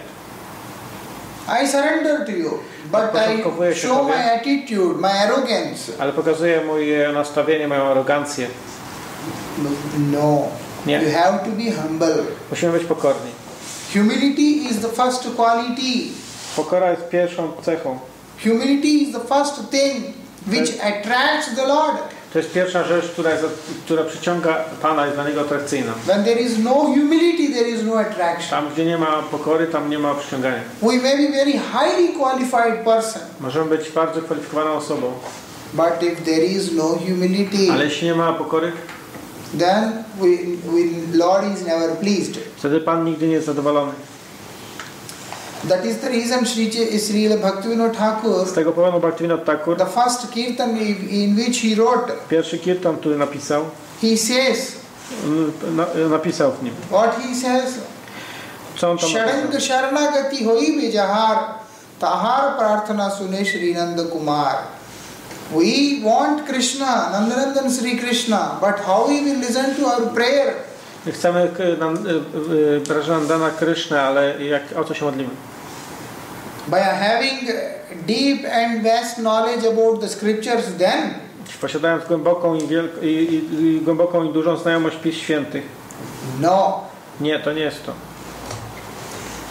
[1.63, 2.60] I surrender to you,
[2.91, 4.13] but I show Tobie.
[4.13, 5.91] my attitude, my arrogance.
[6.00, 8.48] Ale pokazuję moje nastawienie, moją arogancję.
[10.12, 10.48] No.
[10.86, 11.02] Nie.
[11.02, 12.15] You have to be humble.
[12.50, 13.32] Musimy być pokorni.
[13.94, 16.10] Humility is the first quality.
[16.56, 18.00] Pokora jest pierwszą cechą.
[18.44, 21.97] Humility is the first thing which attracts the Lord.
[22.34, 23.45] To jest pierwsza rzecz, która, jest,
[23.86, 25.93] która przyciąga Pana, jest dla Niego atrakcyjna.
[26.06, 28.49] When there is no humility, there is no attraction.
[28.49, 30.60] Tam, gdzie nie ma pokory, tam nie ma przyciągania.
[30.82, 35.13] We may be very highly qualified person, Możemy być bardzo kwalifikowaną osobą,
[35.73, 38.71] but if there is no humility, ale jeśli nie ma pokory,
[39.60, 40.27] then we,
[40.71, 42.38] we, Lord is never pleased.
[42.58, 43.91] wtedy Pan nigdy nie jest zadowolony.
[45.67, 48.45] That is the reason Sri Srila Bhaktivinoda Thakur.
[48.45, 49.78] Z tego powodu Bhaktivinoda Thakur.
[49.78, 50.78] The first kirtan
[51.10, 52.13] in which he wrote.
[52.30, 53.65] Pierwszy kirtan, który napisał.
[54.02, 54.71] He says.
[55.71, 56.74] Na, napisał w nim.
[56.89, 57.80] What he says.
[58.76, 61.38] Co on tam Sharang sharanagati hoi bijahar
[62.00, 64.56] tahar prarthana sune Sri Nanda Kumar.
[65.54, 70.56] We want Krishna, Nandanandan Sri Krishna, but how he will listen to our prayer?
[71.12, 71.76] Chcemy e, e,
[72.76, 75.30] e, Brażandana Krishna, ale jak, o co się modlimy?
[76.67, 77.50] By having
[78.08, 81.13] deep and vast knowledge about the scriptures, then
[81.62, 82.60] Posiadając głęboką i,
[83.02, 85.63] i, i, i głęboką i dużą znajomość Pism Świętych.
[86.39, 86.82] no.
[87.21, 87.91] Nie, to nie jest to.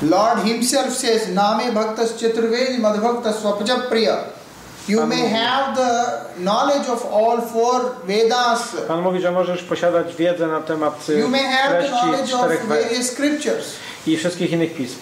[0.03, 4.16] Lord Himself says, Name Bhaktas Chaturvedi Madhbhakta Swapaja Priya.
[4.88, 8.77] You may have the knowledge of all four Vedas.
[8.88, 12.29] Pan mówi, że możesz posiadać wiedzę na temat y, You may have the treści knowledge
[12.29, 13.73] czterech of various scriptures.
[14.07, 14.96] i wszystkich innych pism.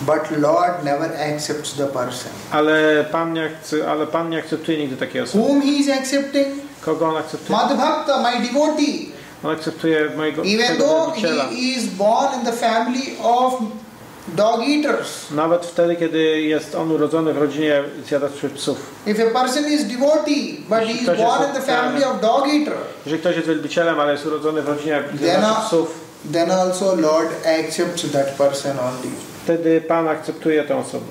[0.00, 2.30] But Lord never accepts the person.
[2.50, 5.44] Ale Pan nie, akce- ale Pan nie akceptuje nigdy takiej osoby.
[5.44, 6.46] Whom he is accepting?
[6.84, 7.58] Kogo On akceptuje?
[7.58, 9.12] Madhbhakta, my devotee.
[9.44, 13.54] On akceptuje mojego Even though he is born in the family of
[14.28, 15.30] dog eaters.
[15.30, 18.78] Nawet wtedy, kiedy jest on urodzony w rodzinie zjadaczy psów.
[19.06, 22.74] If a person is devotee, but he is born in the family of dog eater,
[23.06, 26.00] Jeżeli ktoś jest wielbicielem, ale jest urodzony w rodzinie zjadaczy psów,
[26.32, 29.10] then also Lord accepts that person only.
[29.48, 31.04] Wtedy Pan akceptuje tę osobę.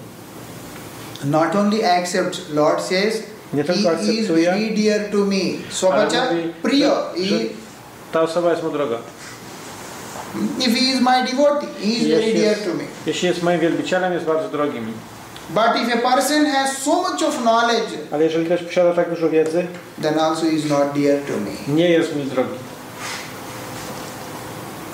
[1.24, 3.24] Not only accepts, Lord says,
[3.54, 5.42] Nie he tylko is akceptuje, very dear to me.
[7.24, 7.46] Że He,
[8.12, 8.98] ta osoba jest mu droga.
[10.60, 12.84] if he is my devotee, he is very dear to me.
[13.06, 14.94] jeśli jest moim wielbicielem, jest bardzo drogi mi.
[15.50, 19.30] But if a person has so much of knowledge, Ale jeżeli ktoś posiada tak dużo
[19.30, 19.68] wiedzy,
[20.02, 21.76] then also he is not dear to me.
[21.76, 22.58] nie jest mi drogi.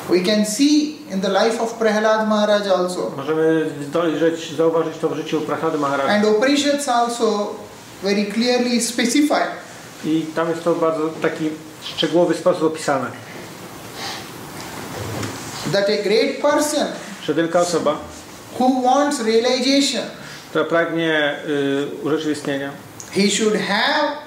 [0.09, 3.11] We can see in the life of Prahlad Maharaj also.
[3.17, 6.09] Możemy dojrzeć, zauważyć to w życiu Prahlady Maharaja.
[6.13, 7.55] And Upanishads also
[8.03, 9.41] very clearly specify
[10.05, 11.49] I tam jest to w bardzo taki
[11.83, 13.05] szczegółowy sposób opisane.
[15.71, 16.87] that a great person
[17.23, 17.95] Że wielka osoba,
[18.59, 20.03] who wants realization,
[20.49, 22.71] która pragnie y, urzeczywistnienia,
[23.11, 24.17] he should have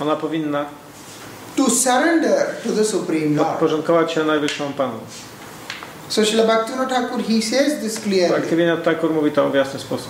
[0.00, 0.64] ona powinna
[1.56, 3.48] to surrender to the Supreme Lord.
[3.50, 4.98] podporządkować się najwyższą Panu.
[6.08, 8.82] So Srila Bhaktivinoda Thakur, he says this clearly.
[8.84, 10.08] Thakur mówi to w jasny sposób.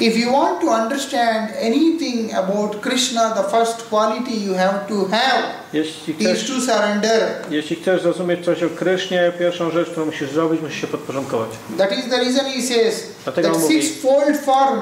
[0.00, 5.42] If you want to understand anything about Krishna, the first quality you have to have
[5.72, 7.28] Jeśli is chcesz, to surrender.
[7.50, 11.48] jeśli chcesz zrozumieć coś o Krysznie, pierwszą rzecz, którą musisz zrobić, musisz się podporządkować.
[11.78, 14.80] That is the reason he says Dlatego that mówi- sixfold form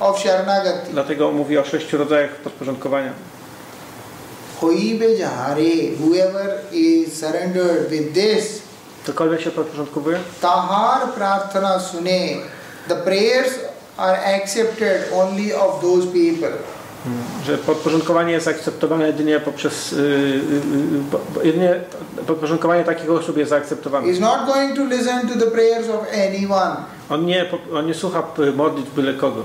[0.00, 0.90] of Sharanagati.
[0.92, 3.12] Dlatego mówi o sześciu rodzajach podporządkowania.
[6.00, 8.62] Whoever is surrendered with this,
[9.08, 12.28] Ktokolwiek się podporządkowuje, tahar prarthana sune,
[12.88, 13.50] the prayers
[13.96, 16.52] are accepted only of those people.
[17.46, 19.92] że podporządkowanie jest akceptowane jedynie poprzez.
[19.92, 19.98] Yy,
[21.40, 21.80] yy, jedynie
[22.26, 24.06] podporządkowanie takich osób jest zaakceptowane.
[24.06, 26.76] He is not going to listen to the prayers of anyone.
[27.10, 28.22] On nie, on nie słucha
[28.56, 29.42] modlitw byle kogo.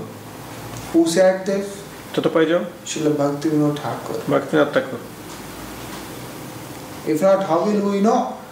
[0.94, 1.66] Who said this?
[2.12, 2.60] Kto to powiedział?
[2.84, 4.16] Srila Bhaktivinoda Thakur.
[4.28, 4.98] Bhaktivinoda Thakur.
[7.06, 8.43] If not, how will we know?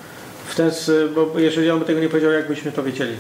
[0.53, 0.71] W ten,
[1.15, 3.17] bo jeżeli on by tego nie powiedział, jak byśmy to wiedzieli?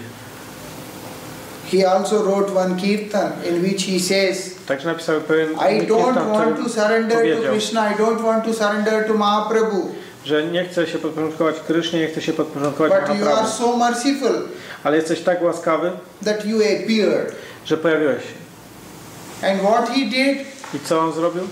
[1.70, 6.56] He also wrote one kirtan in which he says, Także napisał pewien I don't want
[6.64, 9.90] to surrender to Krishna, I don't want to surrender to Mahaprabhu.
[10.24, 13.52] że nie chce się podporządkować Krysznie, nie chce się podporządkować But you are Mahaprabhu.
[13.58, 14.48] so merciful
[14.84, 15.90] Ale jesteś tak łaskawy,
[16.24, 17.34] that you appeared.
[17.64, 19.46] że pojawiłeś się.
[19.48, 20.38] And what he did,
[20.74, 21.42] I co on zrobił?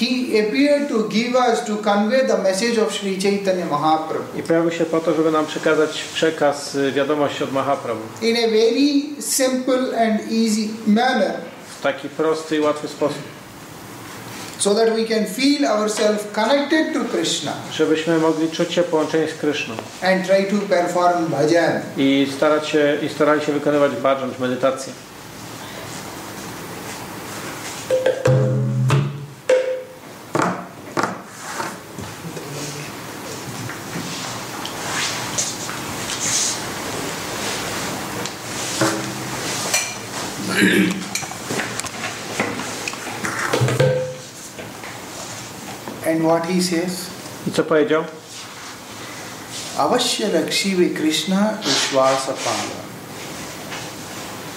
[0.00, 4.70] He appeared to give us, to convey the message of Sri Chaitanya Mahaprabhu I pojawił
[4.70, 8.02] się po to, żeby nam przekazać przekaz, y, wiadomość od Mahaprabhu.
[8.22, 11.32] in a very simple and easy manner
[11.78, 13.22] W taki prosty i łatwy sposób.
[14.58, 19.34] so that we can feel ourselves connected to Krishna Żebyśmy mogli czuć się połączeni z
[19.34, 19.74] Kryszną.
[20.02, 21.80] and try to perform bhajan.
[21.96, 24.92] I starać się, i starali się wykonywać bhajan, medytację.
[46.06, 47.10] And what he says?
[47.46, 48.04] I co powiedział?
[49.78, 52.84] Avashya Rakshive Krishna Vishwasapala.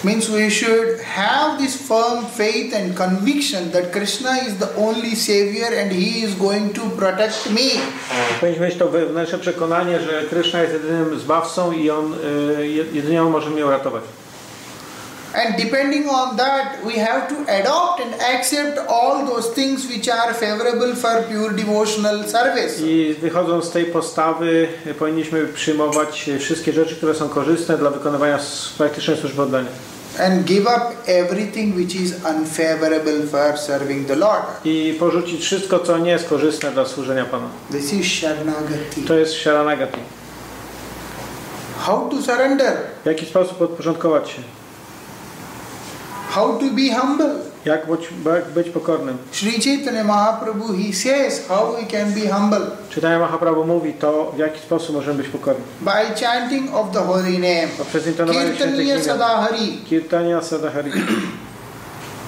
[0.03, 5.73] Means we should have this firm faith and conviction that Krishna is the only savior
[5.73, 7.81] and he is going to protect me.
[8.39, 12.15] Powinniśmy mieć to wewnętrzne przekonanie, że Kryszna jest jedynym zbawcą i on,
[12.93, 14.03] jedynie on może mnie uratować.
[15.33, 20.33] And depending on that, we have to adopt and accept all those things which are
[20.33, 22.81] favorable for pure devotional service.
[22.81, 27.89] I wychodząc z tej postawy, y, powinniśmy przyjmować y, wszystkie rzeczy, które są korzystne dla
[27.89, 28.39] wykonywania
[28.77, 29.69] praktycznej służby oddania.
[30.19, 34.45] And give up everything which is unfavorable for serving the Lord.
[34.65, 37.47] I porzucić wszystko, co nie jest korzystne dla służenia Pana.
[37.71, 39.01] This is Sharanagati.
[39.07, 39.99] To jest Sharanagati.
[41.79, 42.73] How to surrender?
[43.03, 44.41] W jaki sposób podporządkować się?
[46.37, 47.35] How to be humble?
[47.65, 48.09] Jak być,
[48.55, 49.17] być pokornym?
[49.31, 54.37] Sri Chaitanya Mahaprabhu, he says how we can be humble Czytania Mahaprabhu mówi to, w
[54.37, 55.61] jaki sposób możemy być pokorni.
[55.81, 57.67] by chanting of the holy name.
[57.77, 59.03] Poprzez intonowanie Kirtaniya.
[59.03, 59.77] Sadahari.
[59.89, 60.91] Kirtania Sadahari.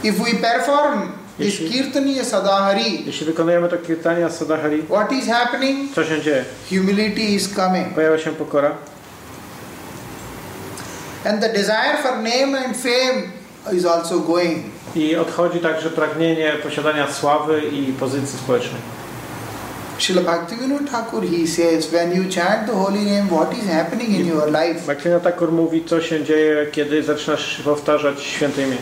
[0.04, 5.94] If we perform this Kirtaniya Sadahari, Jeśli wykonujemy to Kirtania Sadahari, what is happening?
[5.96, 6.46] co się dzieje?
[6.70, 7.94] Humility is coming.
[7.96, 8.72] Pojawia się pokora.
[11.26, 13.39] And the desire for name and fame
[13.74, 14.64] is also going.
[14.96, 18.82] I odchodzi także pragnienie posiadania sławy i pozycji społecznej.
[20.00, 24.28] Srila Bhaktivinoda Thakur, he says, when you chant the holy name, what is happening in
[24.28, 24.86] your life?
[24.86, 28.78] Bhaktivinoda Thakur mówi, co się dzieje, kiedy zaczynasz powtarzać święte imię.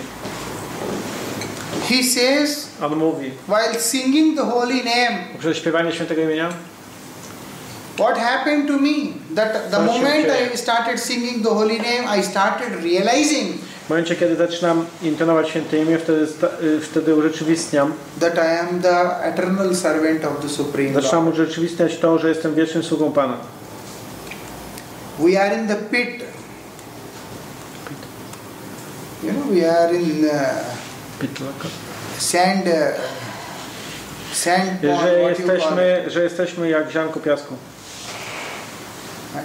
[1.89, 6.49] He says, On mówi, while singing the holy name, poprzez śpiewanie świętego imienia,
[7.95, 9.13] what happened to me?
[9.35, 10.27] That the moment?
[10.53, 15.77] I started singing the holy name, I started realizing w momencie, kiedy zaczynam intonować święte
[15.77, 16.27] imię, wtedy,
[16.63, 22.19] y, wtedy urzeczywistniam, that I am the eternal servant of the Supreme zaczynam urzeczywistniać to,
[22.19, 23.37] że jestem wiecznym sługą Pana.
[25.19, 26.23] We are in the pit.
[29.23, 30.31] You know, we are in uh,
[32.19, 32.73] sand, uh,
[34.33, 37.53] sand pond, Że jesteśmy, że jesteśmy jak ziarnko piasku.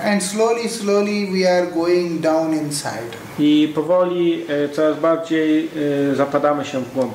[0.00, 3.16] And slowly, slowly we are going down inside.
[3.38, 5.68] I powoli y, coraz bardziej
[6.12, 7.12] y, zapadamy się w głąb.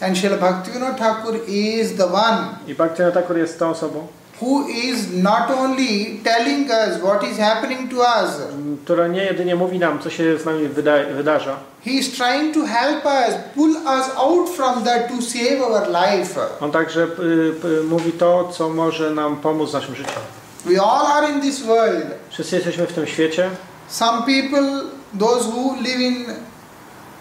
[0.00, 4.06] And Srila Bhaktivinoda Thakur is the one I Bhaktivinoda Thakur jest tą osobą,
[4.40, 8.30] who is not only telling us what is happening to us,
[8.84, 12.66] która nie jedynie mówi nam, co się z nami wyda wydarza, he is trying to
[12.66, 16.40] help us, pull us out from that to save our life.
[16.60, 17.06] on także y,
[17.80, 20.10] y, mówi to, co może nam pomóc w naszym życiu.
[20.66, 22.04] We all are in this world.
[22.30, 23.50] Wszyscy jesteśmy w tym świecie.
[23.88, 24.82] Some people,
[25.18, 26.26] those who live in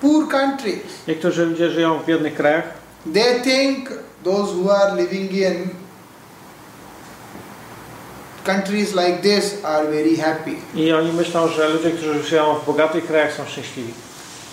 [0.02, 2.64] poor countries, Niektórzy ludzie żyją w biednych krajach.
[3.14, 3.90] they think
[4.24, 5.70] those who are living in
[8.46, 10.56] countries like this are very happy.
[10.76, 13.94] I oni myślą, że ludzie, którzy żyją w bogatych krajach są szczęśliwi.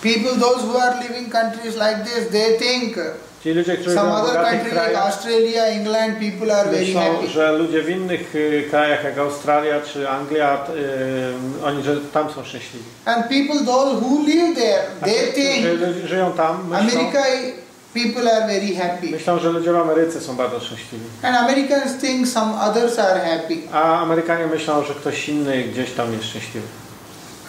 [0.01, 2.97] People, those who are living countries like this, they think
[3.43, 7.01] Ci ludzie, którzy some other bogatych country like krajach, Australia, England, people are very myślą,
[7.01, 7.27] happy.
[7.27, 10.65] że ludzie w innych y, krajach jak Australia czy Anglia,
[11.61, 12.85] y, oni że tam są szczęśliwi.
[13.05, 17.23] And people, those who live there, they think którzy żyją tam, myślą, America,
[17.93, 19.07] people are very happy.
[19.11, 21.05] myślą, że ludzie w Ameryce są bardzo szczęśliwi.
[21.23, 23.57] And Americans think some others are happy.
[23.73, 26.67] A Amerykanie myślą, że ktoś inny gdzieś tam jest szczęśliwy.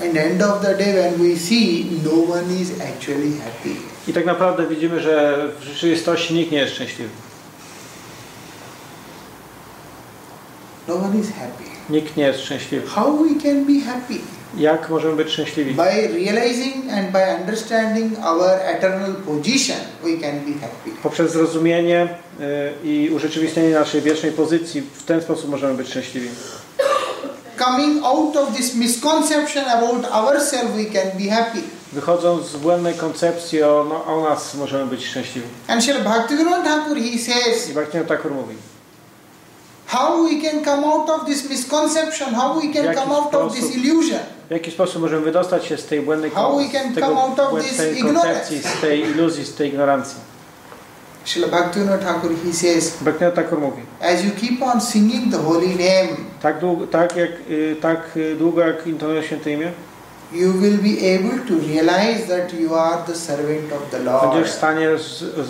[0.02, 3.76] And end of the day, when we see no one is actually happy.
[4.08, 7.10] I tak naprawdę widzimy, że w rzeczywistości nikt nie jest szczęśliwy.
[10.88, 11.64] No one is happy.
[11.90, 12.86] Nikt nie jest szczęśliwy.
[12.86, 14.14] How we can be happy?
[14.56, 15.74] Jak możemy być szczęśliwi?
[15.74, 20.90] By realizing and by understanding our eternal position, we can be happy.
[21.02, 22.08] Poprzez zrozumienie
[22.40, 22.44] y,
[22.84, 26.28] i urzeczywistnienie naszej wiecznej pozycji, w ten sposób możemy być szczęśliwi.
[27.64, 31.62] Coming out of this misconception about ourselves, we can be happy.
[31.92, 35.46] Wychodząc z błędnej koncepcji o, no, o nas, możemy być szczęśliwi.
[35.68, 38.54] And Srila Bhaktivinoda Thakur, he I says, Bhaktivinoda Thakur mówi,
[39.86, 43.64] how we can come out of this misconception, how we can come out of this
[43.64, 43.84] sposób?
[43.84, 44.18] illusion.
[44.48, 47.40] w jaki sposób możemy wydostać się z tej błędnej How we can tego come out
[47.40, 48.78] of this koncepcji, ignorance?
[48.78, 50.31] z tej iluzji, z tej ignorancji.
[51.24, 55.68] Srila Bhaktivinoda Thakur, he says, Bhaktivinoda Thakur mówi, as you keep on singing the holy
[55.68, 56.08] name,
[56.42, 59.72] tak, długo, tak, jak, y, tak y, długo jak intonujesz święte imię,
[60.32, 64.30] you will be able to realize that you are the servant of the Lord.
[64.34, 64.88] będziesz w stanie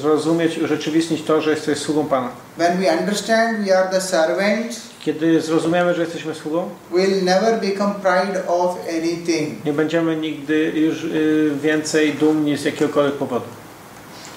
[0.00, 2.28] zrozumieć, urzeczywistnić to, że jesteś sługą Pana.
[2.58, 7.94] When we understand we are the servants, Kiedy zrozumiemy, że jesteśmy sługą, we'll never become
[7.94, 9.64] pride of anything.
[9.64, 13.44] nie będziemy nigdy już y, więcej dumni z jakiegokolwiek powodu.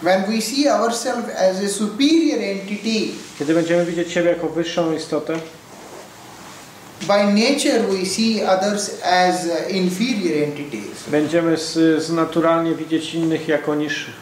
[0.05, 5.33] When we see ourselves as a superior entity, Kiedy będziemy widzieć siebie jako wyższą istotę,
[7.07, 11.03] by nature we see others as uh, inferior entities.
[11.07, 14.13] będziemy z, z naturalnie widzieć innych jako niższych.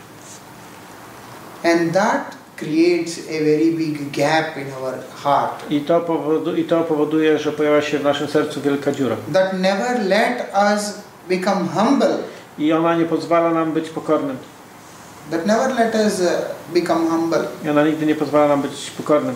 [1.63, 4.93] And that creates a very big gap in our
[5.23, 5.71] heart.
[5.71, 9.15] I to, powodu, I to powoduje, że pojawia się w naszym sercu wielka dziura.
[9.33, 10.93] That never let us
[11.29, 12.17] become humble.
[12.57, 14.37] I ona nie pozwala nam być pokornym.
[15.31, 17.45] That never let us uh, become humble.
[17.65, 19.35] I ona nigdy nie pozwala nam być pokornym.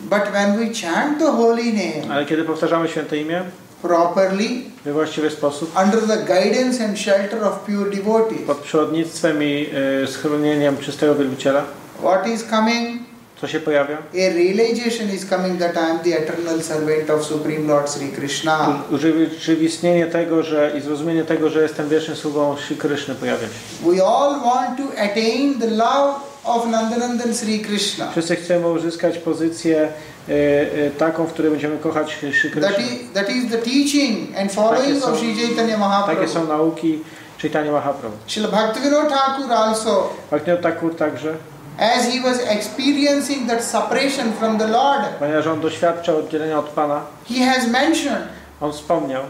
[0.00, 3.44] But when we chant the holy name Ale kiedy powtarzamy święte imię
[3.82, 4.48] properly,
[4.84, 9.66] we właściwy sposób, under the guidance and shelter of pure devotees, pod przewodnictwem i
[10.04, 11.64] y, schronieniem czystego wielbiciela,
[12.00, 13.01] what is coming?
[13.42, 13.98] Co się pojawia?
[14.14, 18.82] A realization is coming that I am the eternal servant of Supreme Lord Sri Krishna.
[18.90, 23.90] Urzeczywistnienie tego, że i zrozumienie tego, że jestem wiecznym sługą Sri Kryszny pojawia się.
[23.92, 26.14] We all want to attain the love
[26.44, 28.10] of Nandanandan Sri Krishna.
[28.10, 29.88] Wszyscy chcemy uzyskać pozycję
[30.28, 32.84] y, y, taką, w której będziemy kochać Sri That Kryszny.
[32.84, 36.28] is, that is the teaching and following Takie of są- Sri Chaitanya Takie Mahaprabhu.
[36.32, 36.98] są nauki
[37.42, 38.16] Chaitanya Mahaprabhu.
[38.26, 41.34] Srila Bhaktivinoda Thakur also, Bhaktivinoda Thakur także,
[41.78, 47.00] as he was experiencing that separation from the Lord, Ponieważ on doświadczał oddzielenia od Pana,
[47.28, 48.28] he has mentioned
[48.60, 49.22] on wspomniał.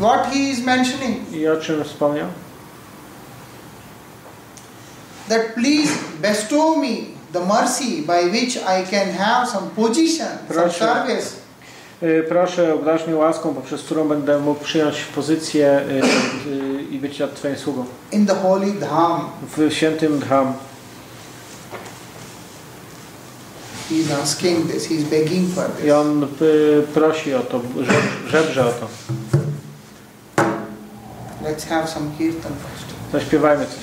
[0.00, 2.26] what he is mentioning I o czym wspomniał?
[5.28, 6.96] that please bestow me
[7.32, 10.78] the mercy by which I can have some position, some Proszę.
[10.78, 11.39] service.
[12.02, 15.80] Y, Proszę, obdarz mnie łaską, poprzez którą będę mógł przyjąć pozycję
[16.46, 17.84] y, y, i być Twoim sługą.
[18.12, 20.52] in the holy dham W świętym Dham.
[23.90, 28.66] he's asking this he's begging for I this on y, prosi o to, żeb- żebrze
[28.66, 28.88] o to.
[31.44, 33.74] let's have some kirtan first Zaśpiewajmy coś.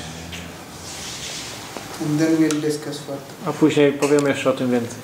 [2.08, 4.98] and then we'll discuss further A później powiemy jeszcze o tym więcej.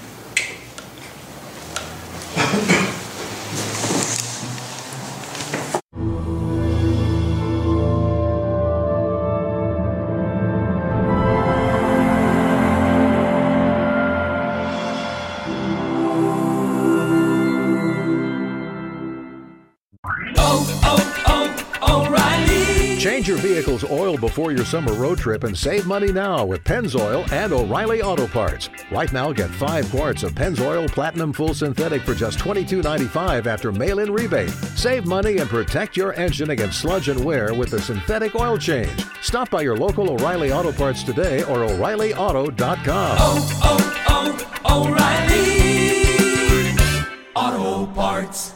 [24.34, 28.68] before your summer road trip and save money now with Pennzoil and O'Reilly Auto Parts.
[28.90, 34.00] Right now, get five quarts of Pennzoil Platinum Full Synthetic for just $22.95 after mail
[34.00, 34.50] in rebate.
[34.50, 39.06] Save money and protect your engine against sludge and wear with the synthetic oil change.
[39.22, 43.18] Stop by your local O'Reilly Auto Parts today or O'ReillyAuto.com.
[43.20, 45.46] Oh, oh, oh, O'Reilly
[47.36, 48.53] Auto Parts.